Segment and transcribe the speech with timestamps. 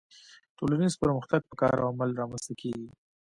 [0.57, 2.89] ټولنیز پرمختګ په کار او عمل رامنځته کیږي